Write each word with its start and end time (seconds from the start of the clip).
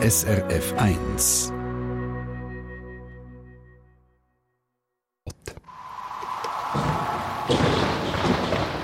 SRF 0.00 0.74
1. 0.76 1.52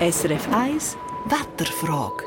SRF 0.01 0.53
1 0.53 0.97
Wetterfrage. 1.29 2.25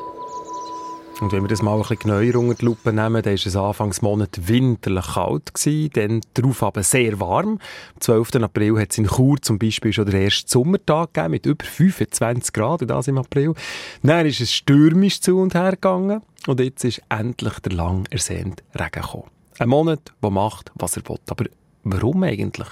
Und 1.21 1.31
wenn 1.31 1.43
wir 1.43 1.49
das 1.49 1.61
mal 1.61 1.75
ein 1.75 1.81
bisschen 1.81 1.99
genauer 1.99 2.35
unter 2.35 2.55
die 2.55 2.65
Lupe 2.65 2.91
nehmen, 2.91 3.21
dann 3.21 3.25
war 3.25 3.33
es 3.33 3.55
Anfangsmonat 3.55 4.47
winterlich 4.47 5.05
kalt, 5.05 5.53
gewesen, 5.53 5.91
dann 5.93 6.21
darauf 6.33 6.63
aber 6.63 6.81
sehr 6.81 7.19
warm. 7.19 7.59
Am 7.93 8.01
12. 8.01 8.37
April 8.37 8.79
hat 8.79 8.89
es 8.91 8.97
in 8.97 9.05
Chur 9.05 9.39
zum 9.39 9.59
Beispiel 9.59 9.93
schon 9.93 10.07
den 10.07 10.19
ersten 10.19 10.49
Sommertag 10.49 11.13
gegeben, 11.13 11.31
mit 11.31 11.45
über 11.45 11.63
25 11.63 12.53
Grad, 12.53 12.89
das 12.89 13.07
im 13.07 13.19
April. 13.19 13.53
Dann 14.01 14.25
ist 14.25 14.41
es 14.41 14.51
stürmisch 14.51 15.21
zu 15.21 15.37
und 15.37 15.53
her 15.53 15.73
gegangen 15.73 16.23
und 16.49 16.59
jetzt 16.59 16.83
ist 16.83 17.01
endlich 17.09 17.59
der 17.59 17.73
lang 17.73 18.05
ersehnte 18.09 18.63
Regen 18.73 19.01
gekommen. 19.01 19.29
Ein 19.59 19.69
Monat, 19.69 20.13
der 20.21 20.29
macht, 20.29 20.71
was 20.75 20.97
er 20.97 21.07
will. 21.07 21.19
Aber 21.29 21.45
warum 21.83 22.23
eigentlich? 22.23 22.67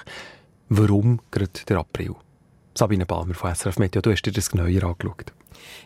Warum 0.69 1.19
gerade 1.31 1.51
der 1.67 1.77
April? 1.77 2.15
Sabine 2.73 3.05
Balmer 3.05 3.33
von 3.33 3.53
SRF 3.53 3.79
Meteo, 3.79 4.01
du 4.01 4.11
hast 4.11 4.21
dir 4.23 4.31
das 4.31 4.49
genauer 4.49 4.67
angeschaut. 4.83 5.33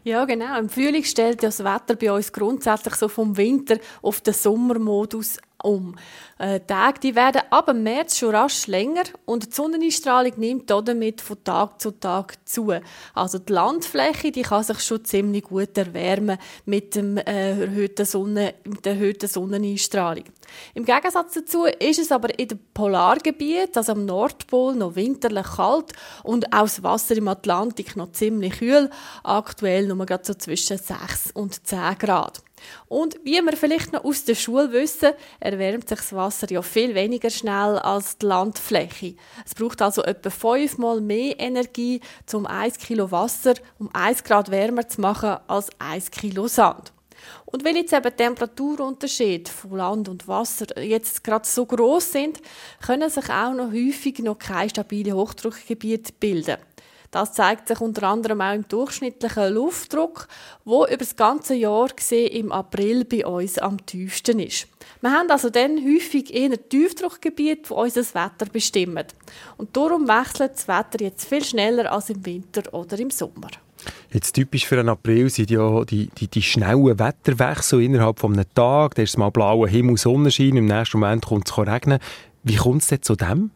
Ja, 0.03 0.25
genau. 0.25 0.59
Im 0.59 0.69
Frühling 0.69 1.03
stellt 1.03 1.43
das 1.43 1.63
Wetter 1.63 1.95
bei 1.95 2.11
uns 2.11 2.31
grundsätzlich 2.31 2.95
so 2.95 3.07
vom 3.07 3.37
Winter 3.37 3.77
auf 4.01 4.21
den 4.21 4.33
Sommermodus 4.33 5.37
um. 5.63 5.95
Äh, 6.37 6.59
Tage 6.61 6.99
die 6.99 7.15
werden 7.15 7.41
ab 7.49 7.67
dem 7.67 7.83
März 7.83 8.17
schon 8.17 8.35
rasch 8.35 8.67
länger 8.67 9.03
und 9.25 9.47
die 9.47 9.55
Sonneneinstrahlung 9.55 10.33
nimmt 10.37 10.69
damit 10.69 11.21
von 11.21 11.43
Tag 11.43 11.79
zu 11.79 11.91
Tag 11.91 12.35
zu. 12.47 12.73
Also 13.13 13.39
die 13.39 13.53
Landfläche 13.53 14.31
die 14.31 14.41
kann 14.41 14.63
sich 14.63 14.79
schon 14.81 15.05
ziemlich 15.05 15.43
gut 15.43 15.77
erwärmen 15.77 16.37
mit, 16.65 16.95
dem, 16.95 17.17
äh, 17.17 17.61
erhöhten 17.61 18.05
Sonne, 18.05 18.55
mit 18.63 18.85
der 18.85 18.93
erhöhten 18.93 19.29
Sonneneinstrahlung. 19.29 20.25
Im 20.73 20.85
Gegensatz 20.85 21.33
dazu 21.33 21.65
ist 21.65 21.99
es 21.99 22.11
aber 22.11 22.37
in 22.37 22.47
den 22.47 22.59
Polargebieten, 22.73 23.75
also 23.75 23.93
am 23.93 24.05
Nordpol, 24.05 24.75
noch 24.75 24.95
winterlich 24.95 25.47
kalt 25.55 25.93
und 26.23 26.53
auch 26.53 26.63
das 26.63 26.83
Wasser 26.83 27.15
im 27.15 27.27
Atlantik 27.27 27.95
noch 27.95 28.11
ziemlich 28.11 28.59
kühl, 28.59 28.89
aktuell 29.23 29.87
nur 29.87 30.05
so 30.23 30.33
zwischen 30.33 30.77
6 30.77 31.31
und 31.33 31.65
10 31.65 31.97
Grad. 31.99 32.41
Und 32.87 33.17
wie 33.23 33.41
wir 33.41 33.57
vielleicht 33.57 33.93
noch 33.93 34.03
aus 34.03 34.23
der 34.25 34.35
Schule 34.35 34.71
wissen, 34.71 35.11
erwärmt 35.39 35.89
sich 35.89 35.99
das 35.99 36.13
Wasser 36.13 36.49
ja 36.51 36.61
viel 36.61 36.95
weniger 36.95 37.29
schnell 37.29 37.79
als 37.79 38.17
die 38.17 38.25
Landfläche. 38.25 39.15
Es 39.45 39.55
braucht 39.55 39.81
also 39.81 40.03
etwa 40.03 40.29
fünfmal 40.29 41.01
mehr 41.01 41.39
Energie, 41.39 42.01
um 42.33 42.45
1 42.45 42.77
Kilo 42.77 43.11
Wasser 43.11 43.53
um 43.79 43.89
1 43.93 44.23
Grad 44.23 44.51
wärmer 44.51 44.87
zu 44.87 45.01
machen 45.01 45.37
als 45.47 45.69
1 45.79 46.11
Kilo 46.11 46.47
Sand. 46.47 46.91
Und 47.45 47.65
weil 47.65 47.75
jetzt 47.75 47.93
eben 47.93 48.15
Temperaturunterschiede 48.15 49.49
von 49.49 49.77
Land 49.77 50.09
und 50.09 50.27
Wasser 50.27 50.65
jetzt 50.81 51.23
gerade 51.23 51.47
so 51.47 51.65
groß 51.65 52.11
sind, 52.11 52.39
können 52.85 53.09
sich 53.09 53.29
auch 53.29 53.53
noch 53.53 53.71
häufig 53.71 54.19
noch 54.19 54.39
keine 54.39 54.69
stabile 54.69 55.13
Hochdruckgebiete 55.13 56.13
bilden. 56.19 56.57
Das 57.11 57.33
zeigt 57.33 57.67
sich 57.67 57.81
unter 57.81 58.03
anderem 58.03 58.39
auch 58.39 58.53
im 58.53 58.65
durchschnittlichen 58.69 59.53
Luftdruck, 59.53 60.29
wo 60.63 60.85
über 60.85 60.95
das 60.97 61.17
ganze 61.17 61.55
Jahr 61.55 61.89
gesehen 61.89 62.31
im 62.31 62.51
April 62.53 63.03
bei 63.03 63.25
uns 63.25 63.57
am 63.57 63.85
tiefsten 63.85 64.39
ist. 64.39 64.67
Wir 65.01 65.11
haben 65.11 65.29
also 65.29 65.49
dann 65.49 65.77
häufig 65.85 66.33
eher 66.33 66.57
Tiefdruckgebiete, 66.69 67.63
die 67.67 67.73
unser 67.73 68.01
Wetter 68.01 68.45
bestimmen. 68.51 69.05
Und 69.57 69.75
darum 69.75 70.07
wechselt 70.07 70.53
das 70.53 70.69
Wetter 70.69 71.01
jetzt 71.03 71.27
viel 71.27 71.43
schneller 71.43 71.91
als 71.91 72.09
im 72.09 72.25
Winter 72.25 72.73
oder 72.73 72.97
im 72.97 73.09
Sommer. 73.09 73.49
Jetzt 74.11 74.33
typisch 74.33 74.65
für 74.65 74.79
einen 74.79 74.89
April 74.89 75.29
sind 75.29 75.51
ja 75.51 75.83
die, 75.83 76.07
die, 76.17 76.27
die 76.27 76.41
schnellen 76.41 76.97
Wetterwechsel 76.97 77.81
innerhalb 77.81 78.19
von 78.19 78.33
einem 78.33 78.45
Tag. 78.53 78.95
Da 78.95 79.01
ist 79.01 79.17
mal 79.17 79.31
blauer 79.31 79.67
Himmel, 79.67 79.97
Sonnenschein, 79.97 80.55
im 80.55 80.65
nächsten 80.65 80.99
Moment 80.99 81.25
kommt 81.25 81.49
es 81.49 81.57
regnen. 81.57 81.99
Wie 82.43 82.55
kommt 82.55 82.83
es 82.83 82.87
denn 82.87 83.01
zu 83.01 83.15
dem? 83.15 83.51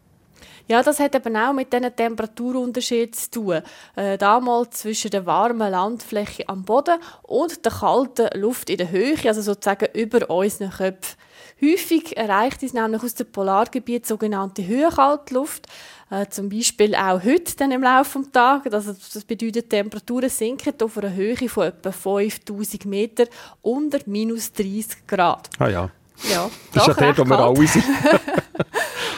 Ja, 0.67 0.81
das 0.81 0.99
hat 0.99 1.13
eben 1.15 1.35
auch 1.37 1.53
mit 1.53 1.71
diesen 1.71 1.95
Temperaturunterschieden 1.95 3.13
zu 3.13 3.31
tun. 3.31 3.61
Äh, 3.95 4.17
damals 4.17 4.79
zwischen 4.79 5.11
der 5.11 5.25
warmen 5.25 5.71
Landfläche 5.71 6.47
am 6.49 6.63
Boden 6.63 6.99
und 7.23 7.63
der 7.63 7.71
kalten 7.71 8.39
Luft 8.39 8.69
in 8.69 8.77
der 8.77 8.89
Höhe, 8.89 9.15
also 9.25 9.41
sozusagen 9.41 9.87
über 9.93 10.29
unseren 10.29 10.71
Köpfen. 10.71 11.17
Häufig 11.61 12.17
erreicht 12.17 12.63
es 12.63 12.73
nämlich 12.73 13.01
aus 13.01 13.15
dem 13.15 13.31
Polargebiet 13.31 14.05
sogenannte 14.05 14.65
Höhenkaltluft. 14.65 15.67
Äh, 16.09 16.27
zum 16.29 16.49
Beispiel 16.49 16.95
auch 16.95 17.23
heute 17.23 17.55
dann 17.57 17.71
im 17.71 17.81
Laufe 17.81 18.19
des 18.19 18.31
Tages. 18.31 18.73
Also 18.73 18.93
das 18.93 19.23
bedeutet, 19.23 19.65
die 19.65 19.69
Temperaturen 19.69 20.29
sinken 20.29 20.73
auf 20.81 20.97
einer 20.97 21.13
Höhe 21.13 21.47
von 21.47 21.67
etwa 21.67 21.91
5000 21.91 22.85
Meter 22.85 23.25
unter 23.61 23.99
minus 24.05 24.51
30 24.51 25.07
Grad. 25.07 25.49
Ah 25.59 25.69
ja. 25.69 25.89
Ja, 26.29 26.49
das 26.73 26.87
ist 26.87 26.99
ja 26.99 27.11
der, 27.11 27.17
wo 27.17 27.29
wir 27.29 27.39
alle 27.39 27.67
sind. 27.67 27.83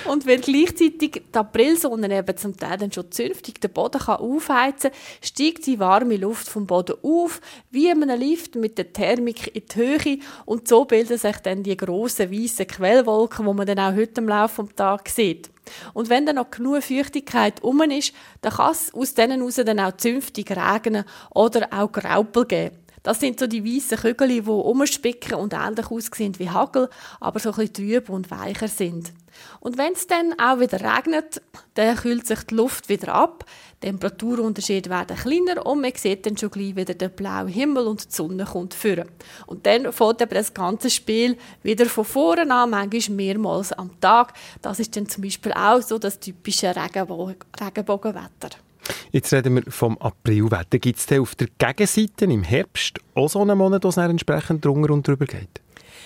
Und 0.07 0.25
wenn 0.25 0.41
gleichzeitig 0.41 1.11
die 1.33 1.37
Aprilsonne 1.37 2.17
eben 2.17 2.37
zum 2.37 2.55
Teil 2.55 2.77
dann 2.77 2.91
schon 2.91 3.11
zünftig 3.11 3.59
den 3.59 3.71
Boden 3.71 3.99
kann 3.99 4.17
aufheizen 4.17 4.91
kann, 4.91 4.99
steigt 5.21 5.65
die 5.65 5.79
warme 5.79 6.17
Luft 6.17 6.47
vom 6.47 6.65
Boden 6.65 6.95
auf, 7.03 7.41
wie 7.71 7.89
in 7.89 8.03
einem 8.03 8.19
Lift 8.19 8.55
mit 8.55 8.77
der 8.77 8.93
Thermik 8.93 9.55
in 9.55 9.63
die 9.65 9.75
Höhe. 9.75 10.19
Und 10.45 10.67
so 10.67 10.85
bilden 10.85 11.17
sich 11.17 11.37
dann 11.37 11.63
die 11.63 11.77
grossen 11.77 12.31
weißen 12.31 12.67
Quellwolken, 12.67 13.45
die 13.45 13.53
man 13.53 13.67
dann 13.67 13.79
auch 13.79 13.95
heute 13.95 14.21
im 14.21 14.29
Laufe 14.29 14.63
des 14.63 14.75
Tages 14.75 15.15
sieht. 15.15 15.49
Und 15.93 16.09
wenn 16.09 16.25
dann 16.25 16.37
noch 16.37 16.49
genug 16.49 16.81
Feuchtigkeit 16.83 17.61
um 17.61 17.81
ist, 17.81 18.13
dann 18.41 18.53
kann 18.53 18.71
es 18.71 18.93
aus 18.93 19.13
denen 19.13 19.39
heraus 19.39 19.55
dann 19.55 19.79
auch 19.79 19.97
zünftig 19.97 20.49
regnen 20.51 21.03
oder 21.33 21.67
auch 21.71 21.91
Graupel 21.91 22.45
geben. 22.45 22.86
Das 23.07 23.21
sind 23.21 23.39
so 23.39 23.47
die 23.47 23.63
weißen 23.63 23.99
Kügel, 23.99 24.27
die 24.27 24.41
umspicken 24.41 25.35
und 25.35 25.53
ähnlich 25.53 25.89
aussehen 25.89 26.37
wie 26.39 26.49
Hagel, 26.49 26.89
aber 27.21 27.39
so 27.39 27.51
ein 27.51 27.55
bisschen 27.55 27.73
trüb 27.73 28.09
und 28.09 28.29
weicher 28.29 28.67
sind. 28.67 29.13
Und 29.61 29.77
wenn 29.77 29.93
es 29.93 30.07
dann 30.07 30.37
auch 30.37 30.59
wieder 30.59 30.81
regnet, 30.81 31.41
dann 31.75 31.95
kühlt 31.95 32.27
sich 32.27 32.43
die 32.43 32.55
Luft 32.55 32.89
wieder 32.89 33.15
ab, 33.15 33.45
die 33.81 33.87
Temperaturunterschiede 33.87 34.89
werden 34.89 35.15
kleiner 35.15 35.65
und 35.65 35.79
man 35.79 35.93
sieht 35.95 36.25
dann 36.25 36.35
schon 36.35 36.51
gleich 36.51 36.75
wieder 36.75 36.95
den 36.95 37.11
blauen 37.11 37.47
Himmel 37.47 37.87
und 37.87 38.03
die 38.03 38.13
Sonne 38.13 38.43
kommt 38.43 38.73
führen. 38.73 39.07
Und 39.45 39.65
dann 39.65 39.93
fängt 39.93 40.21
eben 40.21 40.33
das 40.33 40.53
ganze 40.53 40.89
Spiel 40.89 41.37
wieder 41.63 41.85
von 41.85 42.03
vorne 42.03 42.53
an, 42.53 42.69
manchmal 42.71 43.15
mehrmals 43.15 43.71
am 43.71 43.97
Tag. 44.01 44.33
Das 44.61 44.81
ist 44.81 44.97
dann 44.97 45.07
zum 45.07 45.23
Beispiel 45.23 45.53
auch 45.53 45.81
so 45.81 45.97
das 45.97 46.19
typische 46.19 46.75
Regenbogenwetter. 46.75 48.66
Jetzt 49.11 49.33
reden 49.33 49.55
wir 49.55 49.63
vom 49.71 49.97
Aprilwetter. 49.97 50.79
Gibt 50.79 50.99
es 50.99 51.19
auf 51.19 51.35
der 51.35 51.47
Gegenseite 51.57 52.25
im 52.25 52.43
Herbst 52.43 52.99
auch 53.15 53.29
so 53.29 53.41
einen 53.41 53.57
Monat, 53.57 53.83
wo 53.83 53.89
es 53.89 53.97
entsprechend 53.97 54.63
drunter 54.63 54.93
und 54.93 55.07
drüber 55.07 55.25
geht? 55.25 55.61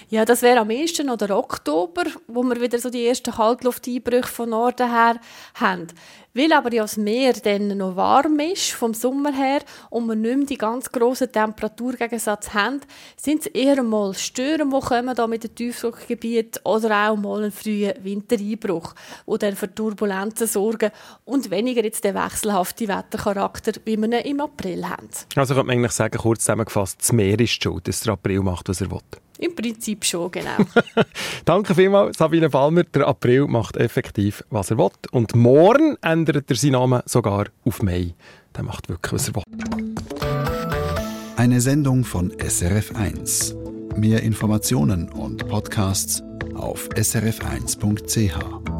Ja, 0.09 0.25
das 0.25 0.41
wäre 0.41 0.59
am 0.59 0.69
ehesten 0.69 1.09
oder 1.09 1.38
Oktober, 1.38 2.03
wo 2.28 2.44
wir 2.44 2.59
wieder 2.59 2.79
so 2.79 2.89
die 2.89 3.06
ersten 3.06 3.34
Kaltlufteinbrüche 3.34 4.28
von 4.28 4.50
Norden 4.50 4.91
her 4.91 5.19
haben. 5.56 5.88
Weil 6.34 6.53
aber 6.53 6.73
ja 6.73 6.84
das 6.84 6.95
Meer 6.95 7.34
dann 7.34 7.78
noch 7.78 7.97
warm 7.97 8.39
ist, 8.39 8.72
vom 8.72 8.94
Sommer 8.94 9.34
her, 9.34 9.59
und 9.89 10.07
wir 10.07 10.16
nicht 10.16 10.38
mehr 10.38 10.45
die 10.45 10.57
ganz 10.57 10.89
grossen 10.89 11.31
Temperaturgegensatz 11.31 12.53
haben, 12.53 12.79
sind 13.17 13.41
es 13.41 13.47
eher 13.47 13.84
mal 13.84 14.13
Stören, 14.13 14.72
die 14.72 14.79
kommen 14.79 15.13
da 15.13 15.28
mit 15.28 15.44
dem 15.44 15.53
Tiefdruckgebiet 15.53 16.62
oder 16.63 17.09
auch 17.09 17.18
mal 17.18 17.41
einen 17.41 17.51
frühen 17.51 17.94
Wintereinbruch, 18.01 18.95
wo 19.25 19.35
dann 19.35 19.57
für 19.57 19.73
Turbulenzen 19.73 20.47
sorgen 20.47 20.91
und 21.25 21.51
weniger 21.51 21.83
jetzt 21.83 22.06
der 22.06 22.16
wechselhafte 22.16 22.88
Wettercharakter, 22.88 23.73
wie 23.83 23.97
wir 23.97 24.07
ihn 24.07 24.13
im 24.13 24.39
April 24.39 24.88
haben. 24.88 25.09
Also 25.35 25.53
könnte 25.53 25.68
man 25.68 25.75
eigentlich 25.75 25.91
sagen, 25.91 26.18
kurz 26.18 26.41
zusammengefasst, 26.41 27.01
das 27.01 27.12
Meer 27.12 27.39
ist 27.41 27.62
schuld, 27.62 27.88
dass 27.89 28.01
der 28.01 28.13
April 28.13 28.39
macht, 28.39 28.69
was 28.69 28.79
er 28.79 28.89
will. 28.89 29.00
Im 29.41 29.56
Prinzip 29.56 30.06
schon, 30.06 30.29
genau. 30.29 30.57
Danke 31.46 31.74
vielmals, 31.74 32.19
Sabine 32.19 32.50
Palmer. 32.50 32.84
Der 32.84 33.07
April 33.07 33.47
macht 33.47 33.75
effektiv, 33.75 34.44
was 34.52 34.69
er 34.69 34.78
will. 34.78 34.91
Und 35.12 35.35
morgen 35.35 35.97
ändert 36.03 36.50
er 36.50 36.56
seinen 36.56 36.74
Namen 36.74 37.02
sogar 37.06 37.47
auf 37.66 37.81
Mai. 37.81 38.13
Der 38.56 38.63
macht 38.63 38.88
wirklich, 38.88 39.13
was 39.13 39.30
er 39.30 39.35
will. 39.35 39.96
Eine 41.38 41.59
Sendung 41.59 42.03
von 42.03 42.31
SRF1. 42.34 43.56
Mehr 43.97 44.22
Informationen 44.22 45.09
und 45.09 45.47
Podcasts 45.47 46.21
auf 46.54 46.88
srf1.ch. 46.89 48.70